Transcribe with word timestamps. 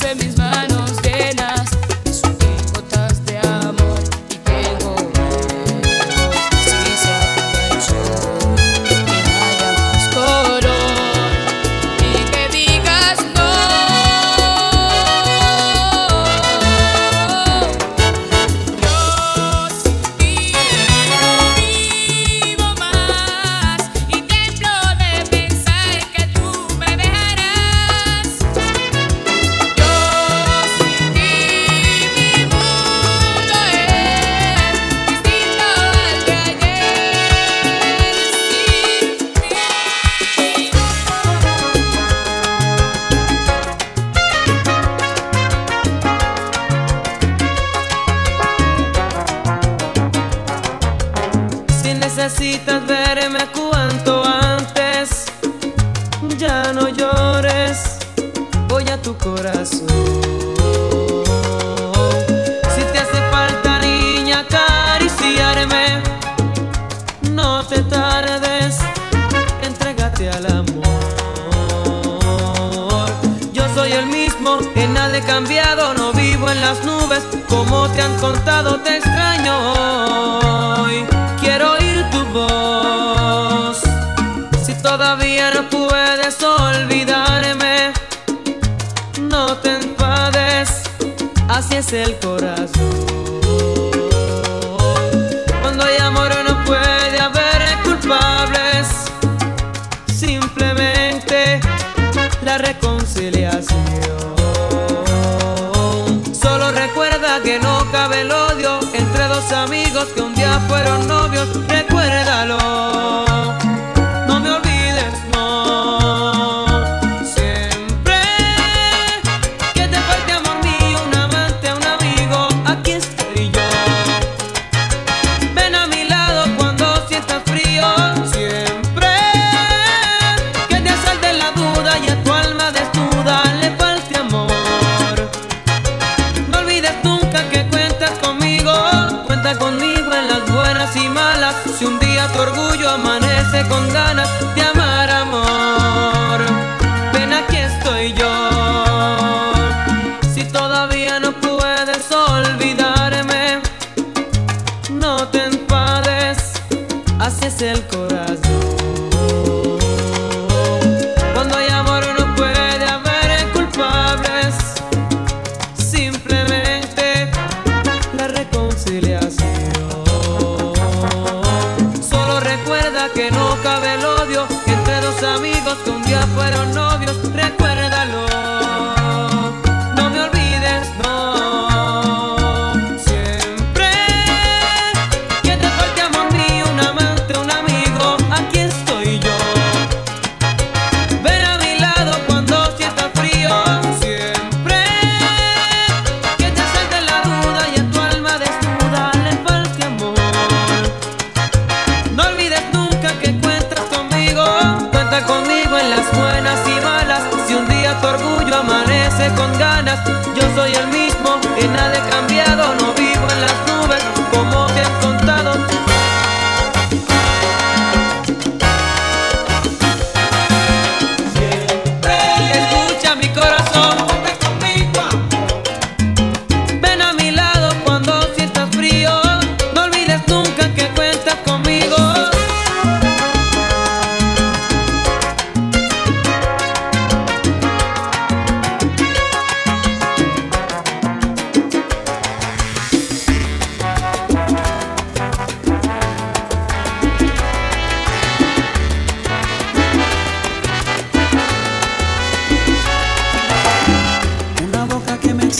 você 0.00 0.14
mesmo. 0.14 0.39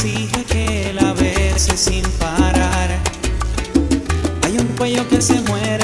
exige 0.03 0.45
que 0.45 0.93
la 0.95 1.13
verse 1.13 1.77
sin 1.77 2.03
parar. 2.19 2.89
Hay 4.43 4.57
un 4.57 4.67
cuello 4.79 5.07
que 5.09 5.21
se 5.21 5.39
muere. 5.43 5.80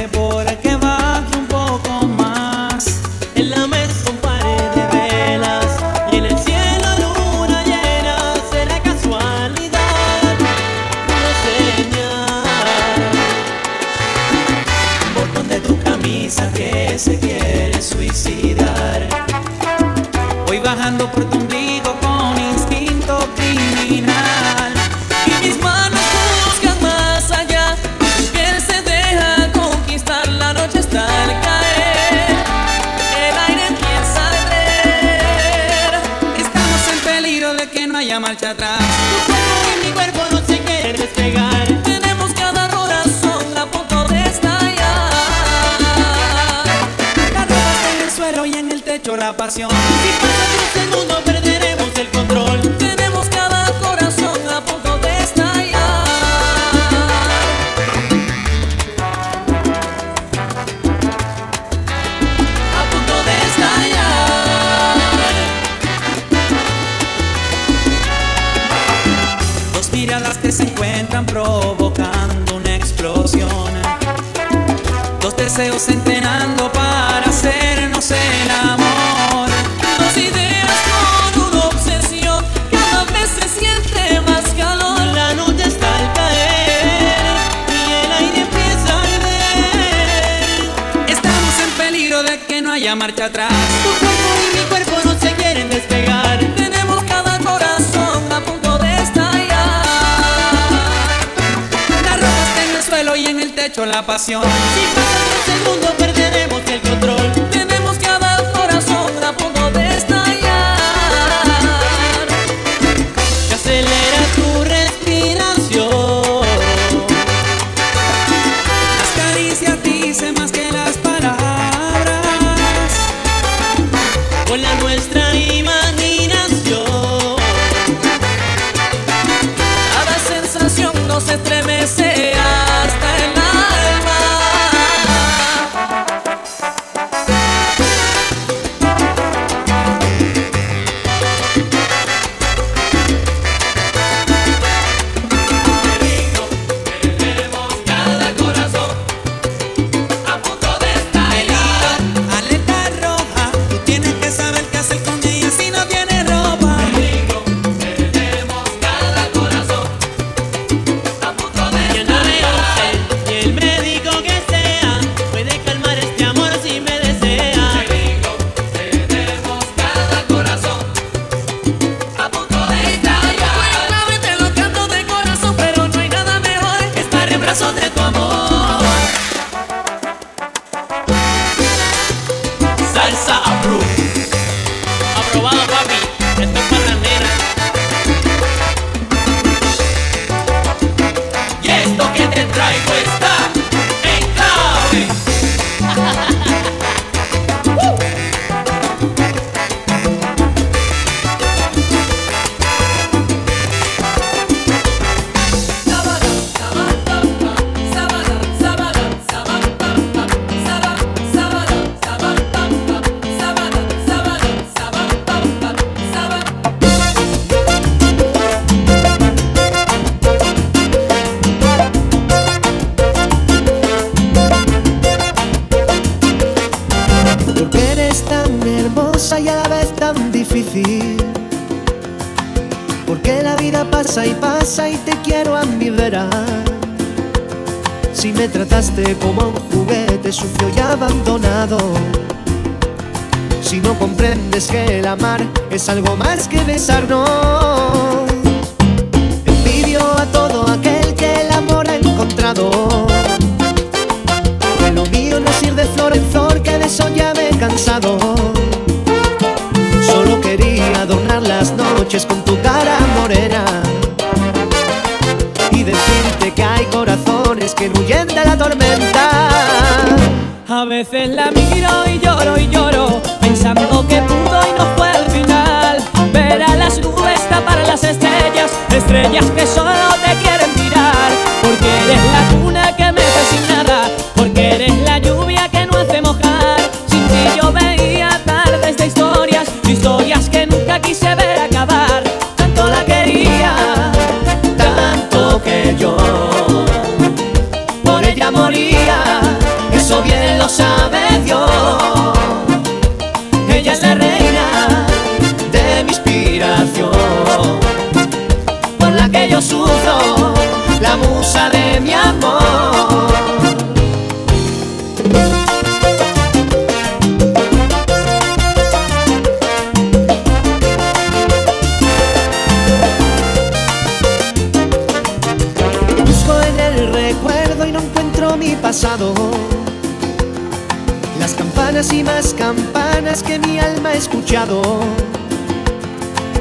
veces 270.97 271.29
la 271.29 271.51
misma. 271.51 271.66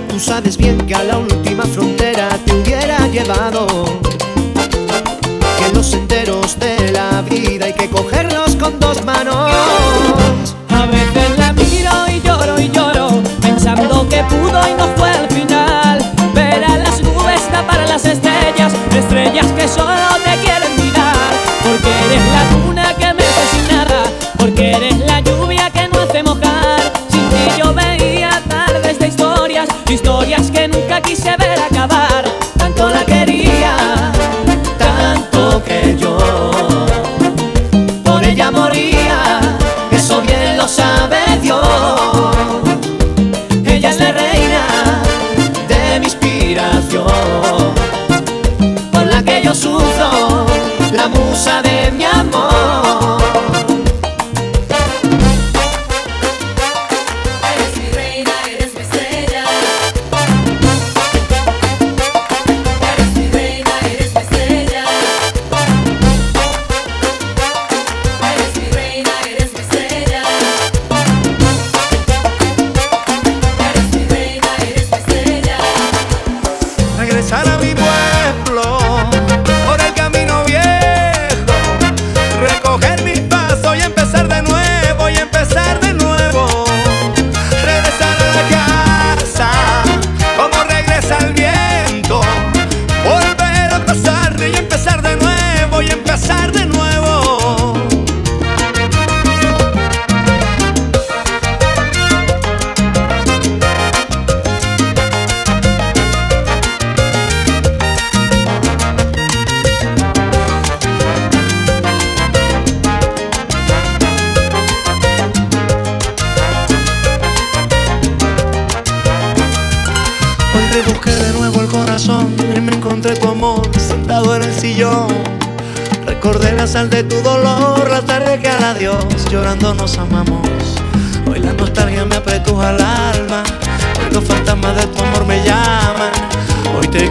Tú 0.09 0.19
sabes 0.19 0.57
bien 0.57 0.77
que 0.87 0.95
a 0.95 1.03
la 1.03 1.19
última 1.19 1.63
frontera 1.65 2.29
te 2.43 2.53
hubiera 2.53 3.07
llevado. 3.07 3.67
Que 5.59 5.71
los 5.73 5.93
enteros 5.93 6.59
de 6.59 6.91
la 6.91 7.21
vida 7.21 7.65
hay 7.65 7.73
que 7.73 7.87
cogerlos 7.87 8.55
con 8.55 8.79
dos 8.79 9.05
manos. 9.05 9.35
A 10.69 10.85
veces 10.87 11.37
la 11.37 11.53
miro 11.53 11.91
y 12.09 12.21
lloro 12.25 12.59
y 12.59 12.69
lloro, 12.69 13.21
pensando 13.39 14.09
que 14.09 14.23
pudo 14.23 14.67
y 14.67 14.73
no 14.73 14.87
fue 14.97 15.11
al 15.11 15.29
final. 15.29 15.99
Ver 16.33 16.65
a 16.65 16.77
las 16.77 17.01
nubes 17.01 17.41
tapar 17.51 17.87
las 17.87 18.05
estrellas, 18.05 18.73
estrellas 18.97 19.45
que 19.55 19.67
solo 19.67 20.14
quise 31.05 31.35
ver 31.37 31.59
acabar, 31.59 32.23
tanto 32.57 32.89
la 32.89 33.05
quería, 33.05 33.75
tanto 34.77 35.63
que 35.63 35.95
yo 35.97 36.17
por 38.03 38.23
ella 38.23 38.51
moría, 38.51 39.39
eso 39.91 40.21
bien 40.21 40.57
lo 40.57 40.67
sabe 40.67 41.19
Dios. 41.41 41.61
Ella 43.65 43.89
es 43.89 43.99
la 43.99 44.11
reina 44.11 45.01
de 45.67 45.99
mi 45.99 46.05
inspiración, 46.05 47.05
por 48.91 49.05
la 49.05 49.21
que 49.23 49.43
yo 49.43 49.53
sufro, 49.53 50.45
la 50.91 51.07
musa 51.07 51.61
de 51.61 51.91
mi 51.91 52.05
amor. 52.05 52.84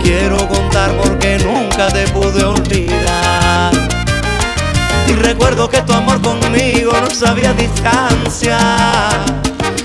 quiero 0.04 0.36
contar 0.46 0.92
porque 1.02 1.38
nunca 1.38 1.88
te 1.88 2.06
pude 2.08 2.44
olvidar. 2.44 3.72
Y 5.08 5.12
recuerdo 5.14 5.68
que 5.68 5.80
tu 5.82 5.92
amor 5.92 6.20
conmigo 6.20 6.92
no 7.00 7.10
sabía 7.10 7.52
distancia. 7.54 8.58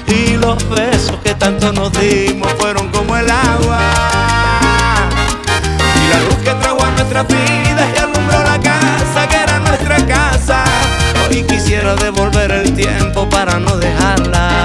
Y 0.06 0.38
los 0.38 0.58
besos 0.70 1.18
que 1.24 1.34
tanto 1.34 1.72
nos 1.72 1.92
dimos 1.94 2.52
fueron 2.60 2.90
como 2.90 3.16
el 3.16 3.30
agua. 3.30 3.80
Y 5.96 6.14
la 6.14 6.20
luz 6.28 6.38
que 6.44 6.52
trajo 6.52 6.84
a 6.84 6.92
nuestras 6.92 7.28
vidas 7.28 7.88
y 7.96 8.00
alumbró 8.00 8.44
la 8.44 8.60
casa 8.60 9.28
que 9.30 9.38
era 9.38 9.60
nuestra 9.60 10.06
casa. 10.06 10.64
Hoy 11.28 11.44
quisiera 11.44 11.96
devolver 11.96 12.52
el 12.52 12.74
tiempo 12.76 13.28
para 13.30 13.58
no 13.60 13.78
dejarla. 13.78 14.59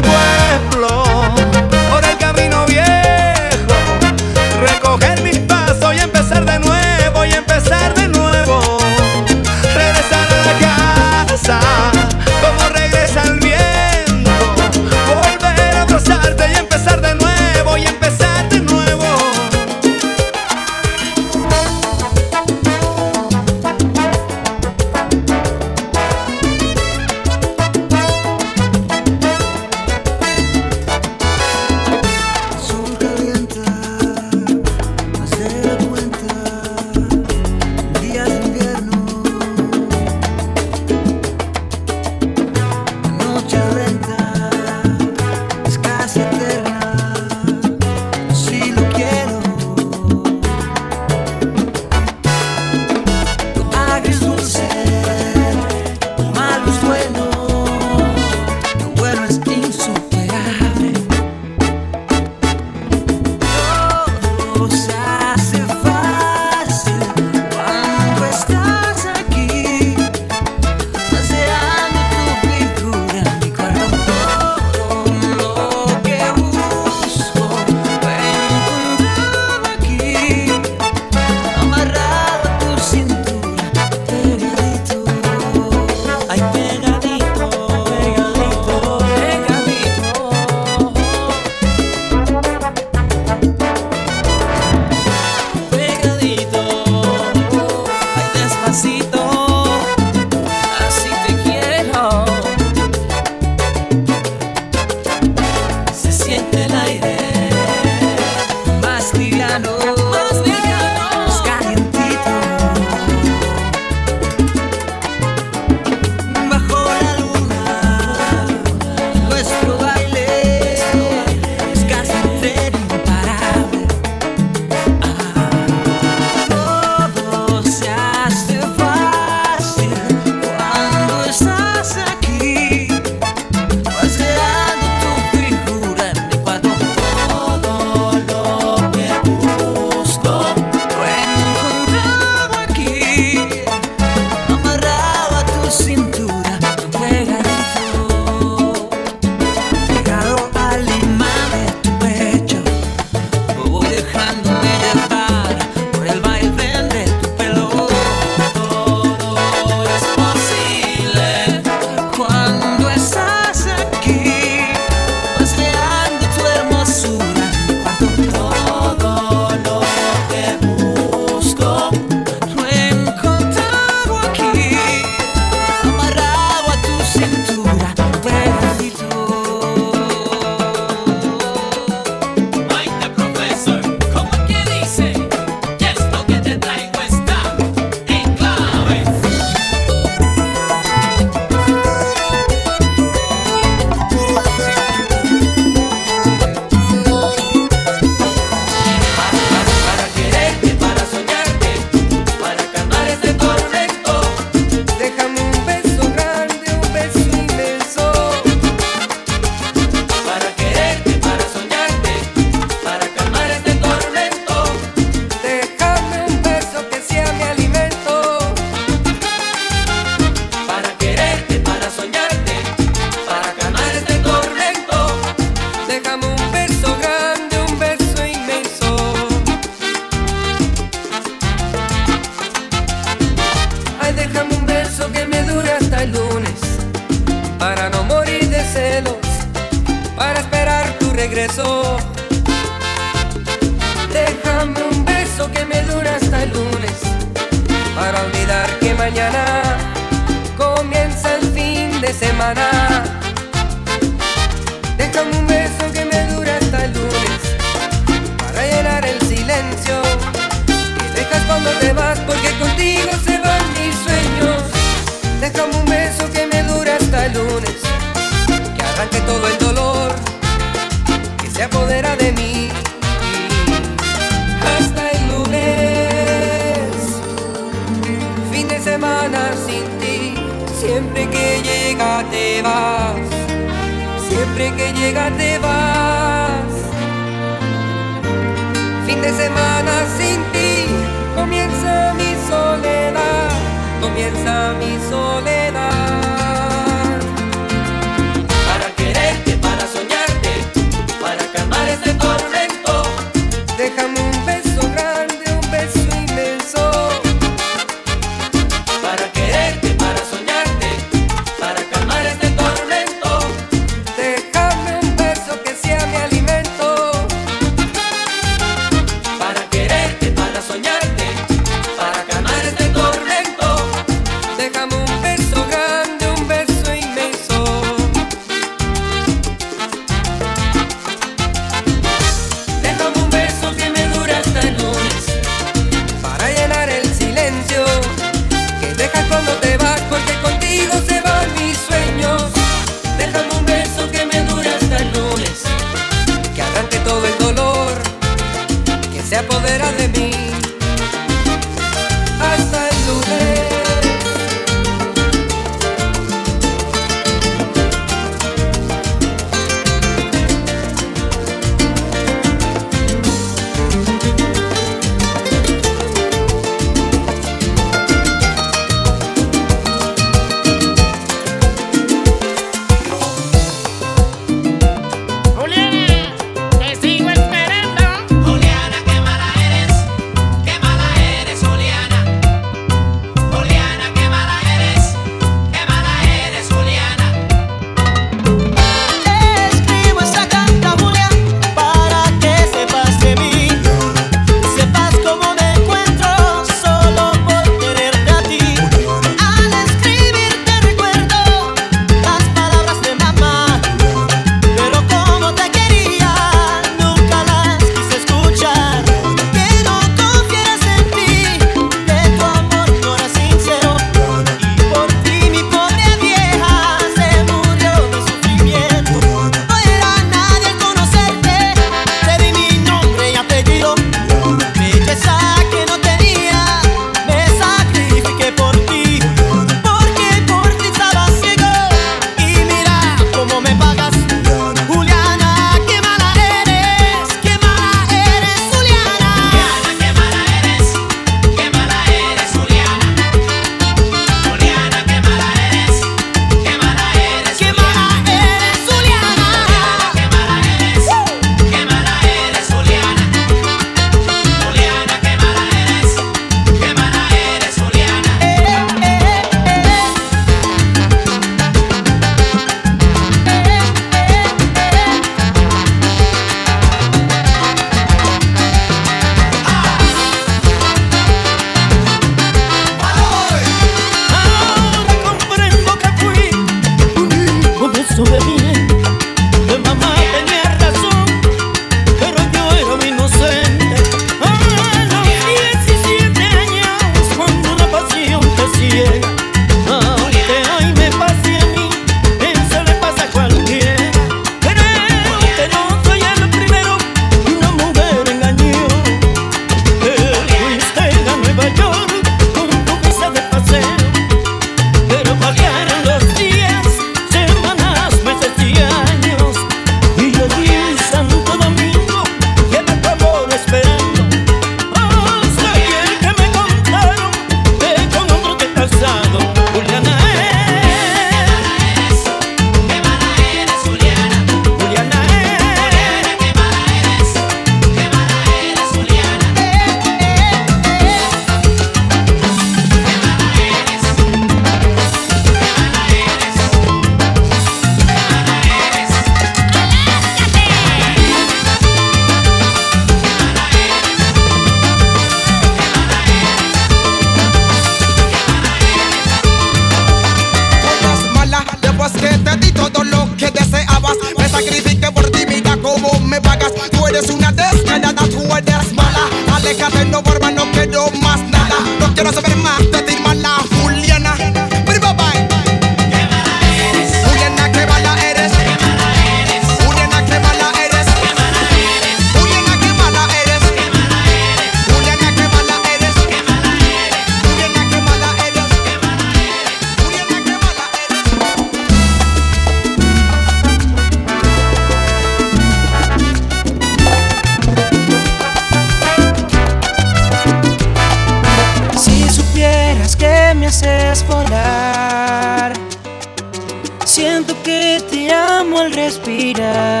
Siento 597.21 597.53
que 597.61 598.01
te 598.09 598.33
amo 598.33 598.79
al 598.79 598.91
respirar. 598.93 600.00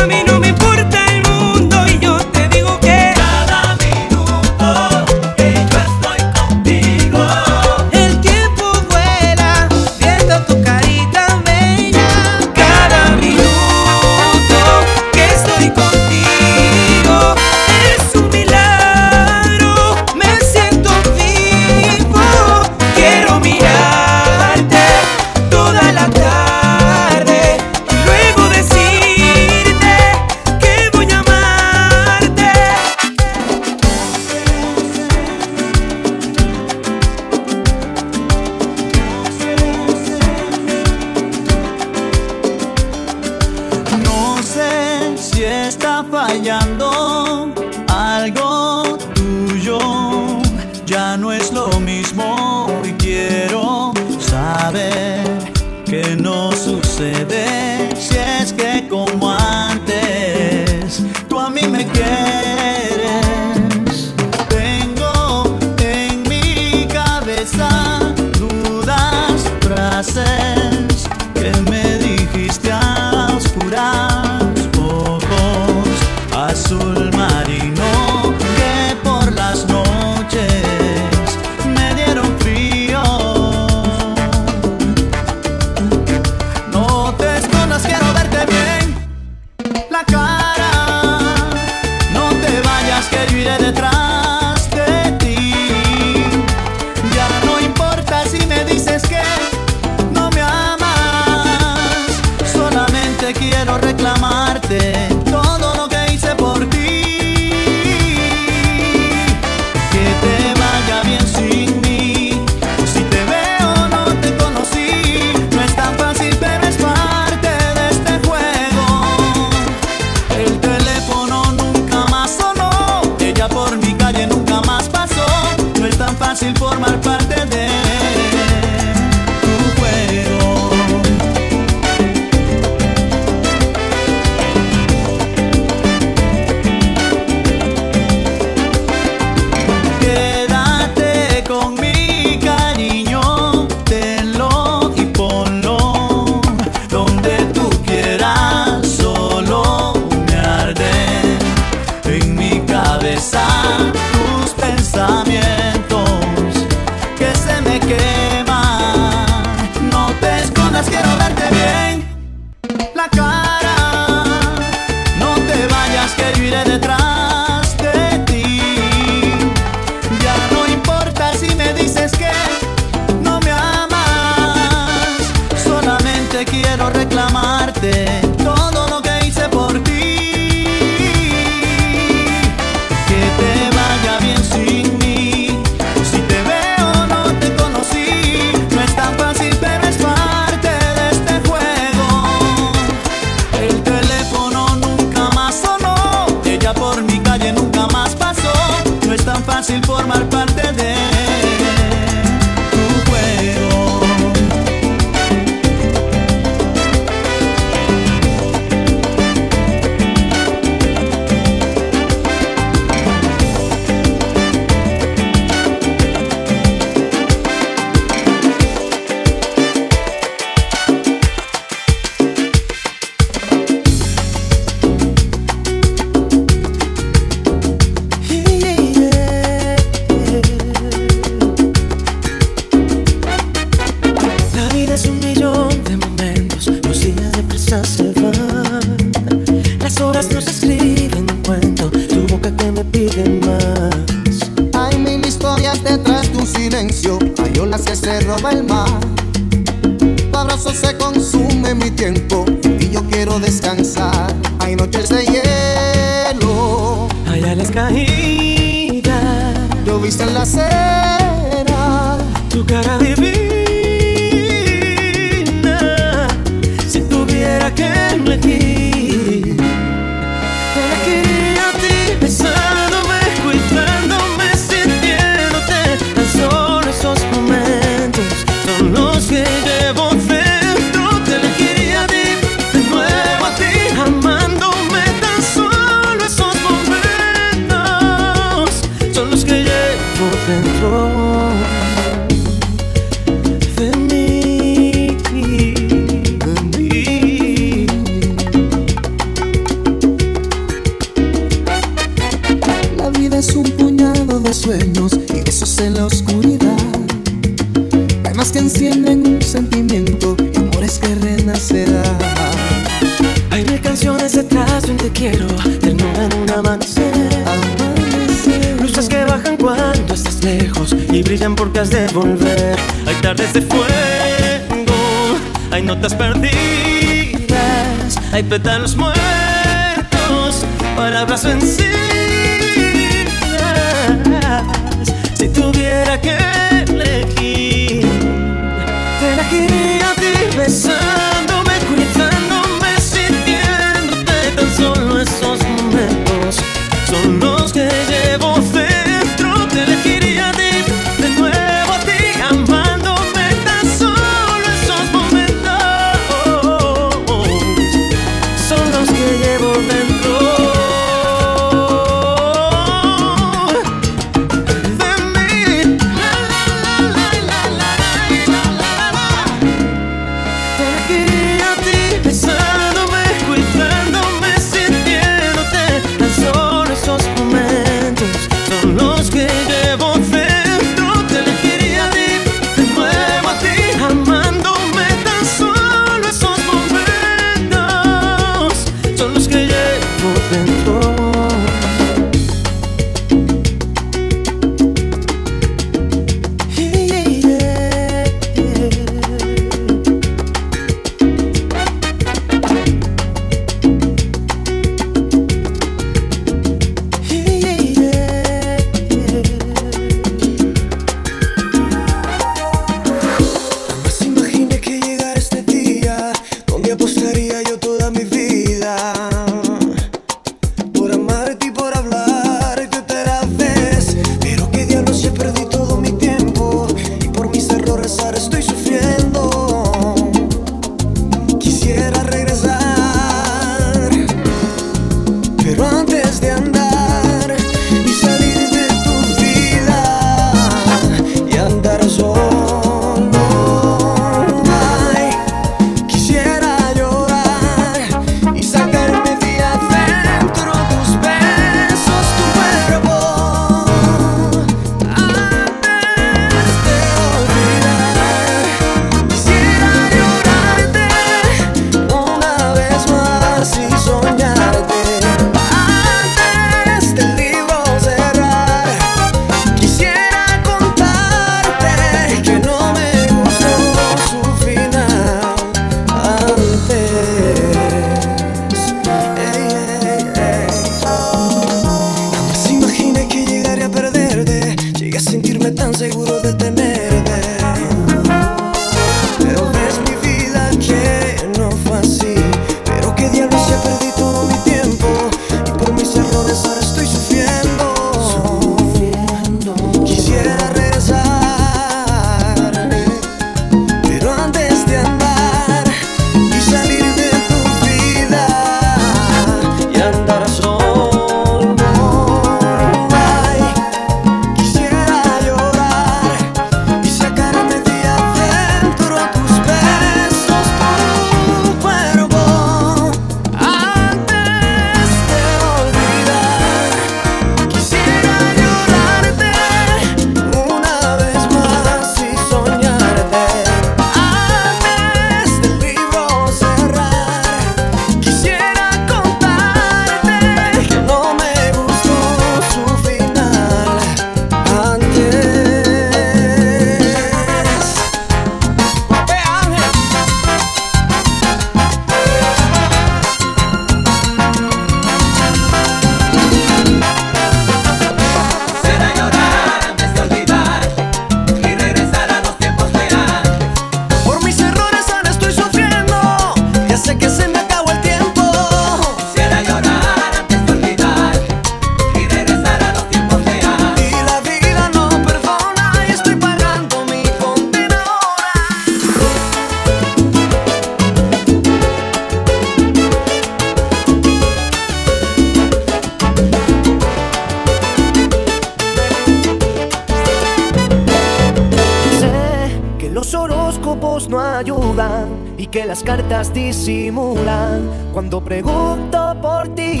los 593.20 593.34
horóscopos 593.34 594.30
no 594.30 594.40
ayudan 594.40 595.28
y 595.58 595.66
que 595.66 595.84
las 595.84 596.02
cartas 596.02 596.54
disimulan. 596.54 597.86
Cuando 598.14 598.42
pregunto 598.42 599.36
por 599.42 599.68
ti 599.74 600.00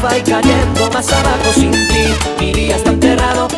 sofá 0.00 0.16
y 0.18 0.22
cayendo 0.22 0.90
más 0.92 1.12
abajo 1.12 1.52
sin 1.54 1.70
ti. 1.70 2.14
Mi 2.38 2.52
día 2.52 2.76
está 2.76 2.90
enterrado 2.90 3.48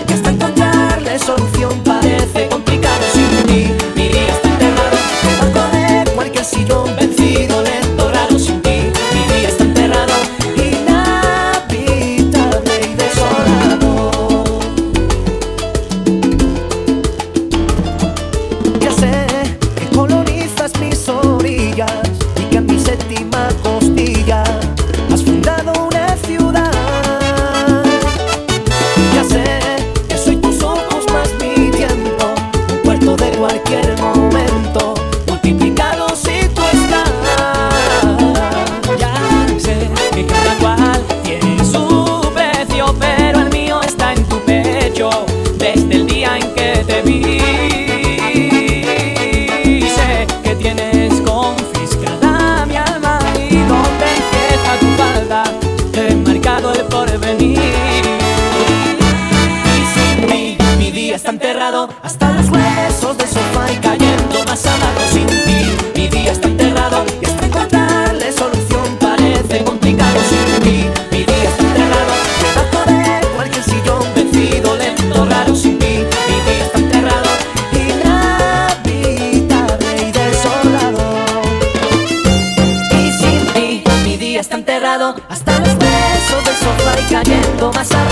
hasta 85.29 85.59
los 85.59 85.79
besos 85.79 86.45
del 86.45 86.57
sofá 86.57 87.01
y 87.01 87.13
cayendo 87.13 87.73
más 87.73 87.91
arriba. 87.93 88.12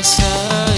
Estás 0.00 0.69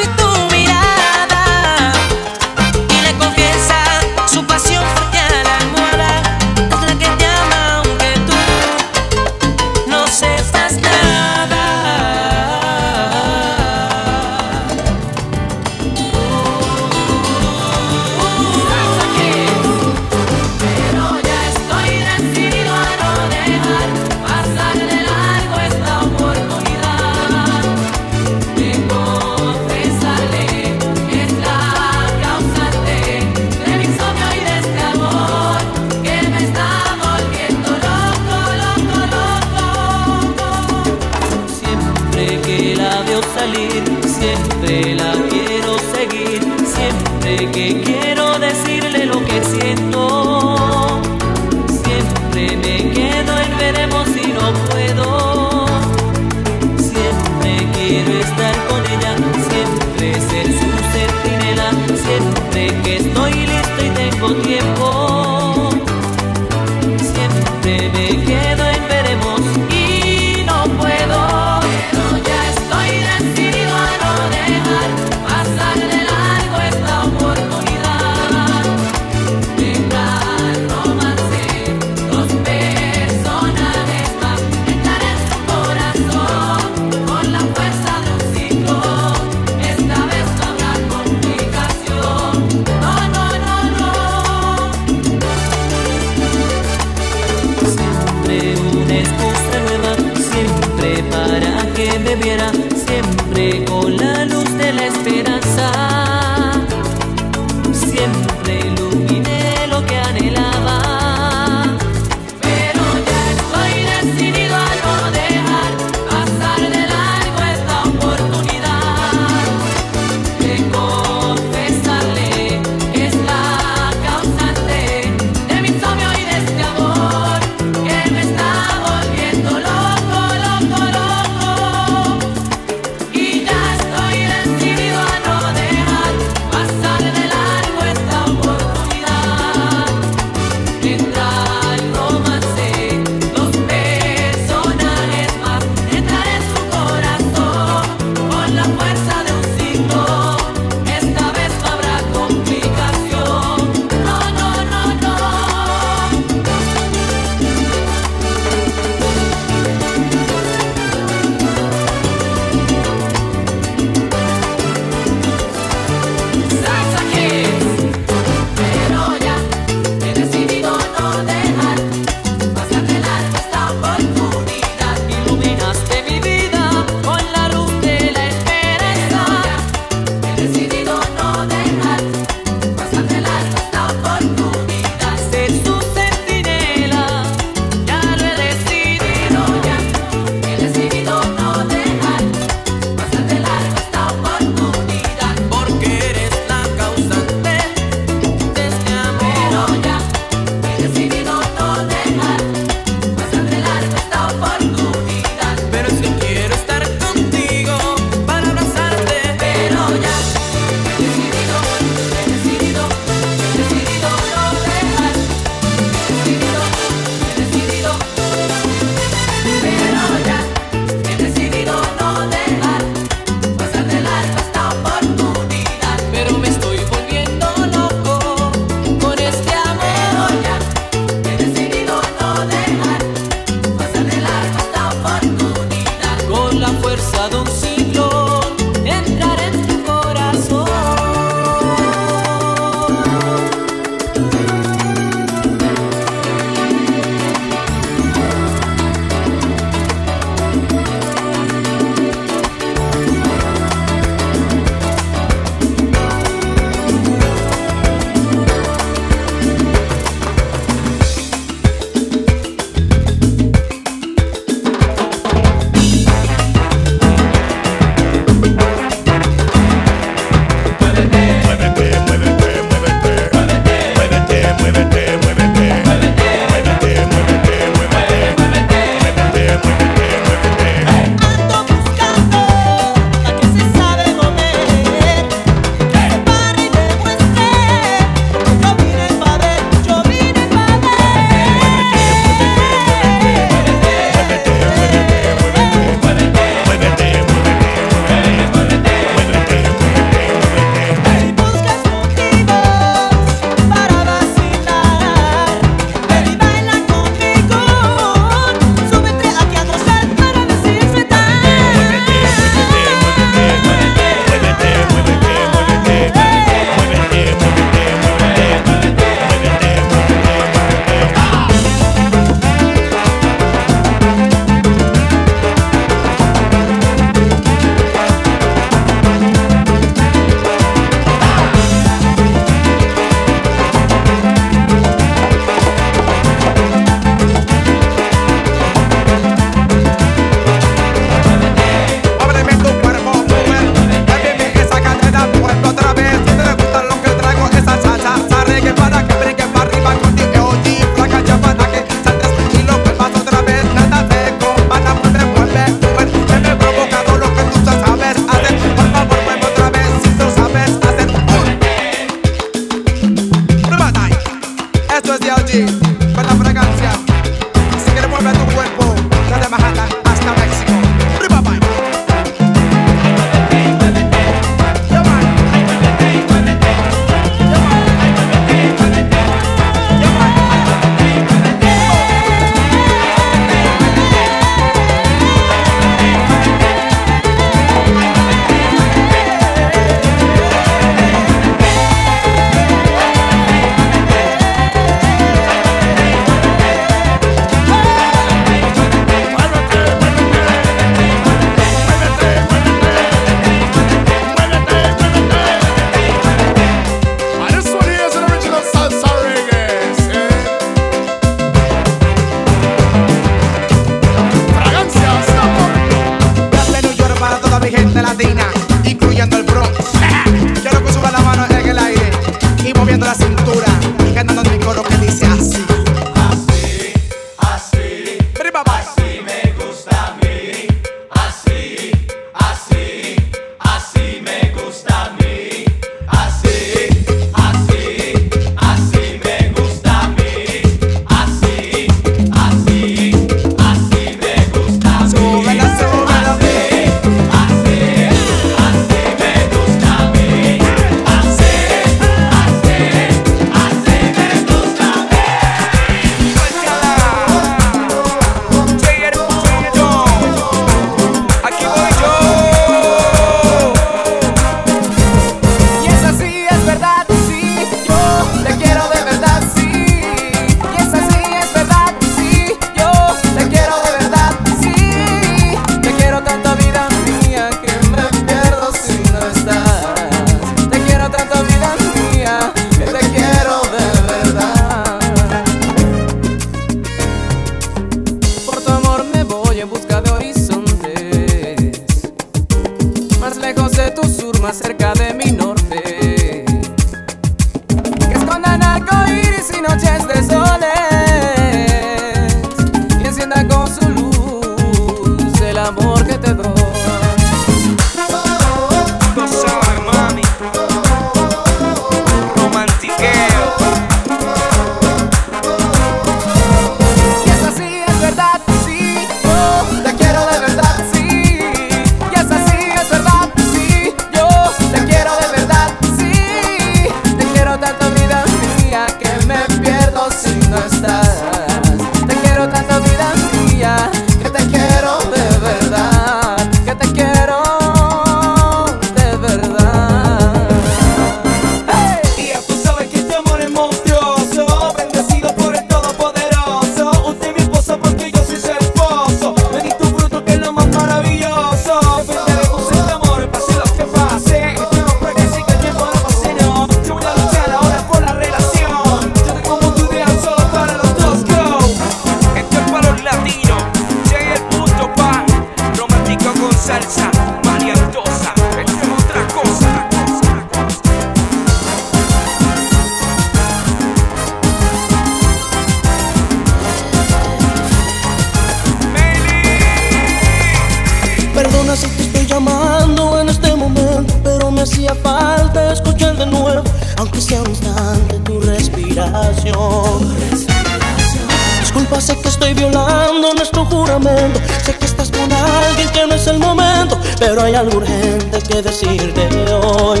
juramento. 593.70 594.40
Sé 594.64 594.74
que 594.74 594.84
estás 594.84 595.10
con 595.10 595.32
alguien 595.32 595.88
que 595.90 596.06
no 596.06 596.14
es 596.14 596.26
el 596.26 596.38
momento, 596.38 596.98
pero 597.18 597.42
hay 597.42 597.54
algo 597.54 597.78
urgente 597.78 598.38
que 598.42 598.62
decirte 598.62 599.28
hoy. 599.52 600.00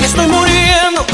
Estoy 0.00 0.26
muriendo 0.26 1.04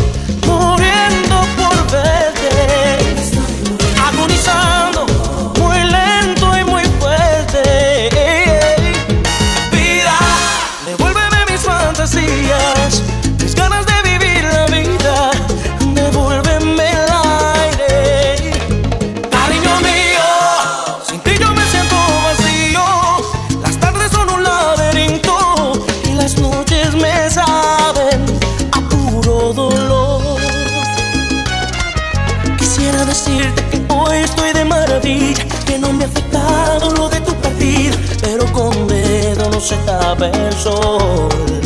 se 39.66 39.76
tapa 39.78 40.28
el 40.28 40.52
sol. 40.52 41.65